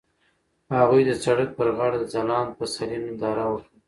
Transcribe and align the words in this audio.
هغوی 0.79 1.01
د 1.05 1.11
سړک 1.23 1.49
پر 1.57 1.67
غاړه 1.77 1.97
د 1.99 2.05
ځلانده 2.13 2.55
پسرلی 2.57 2.99
ننداره 3.03 3.45
وکړه. 3.47 3.69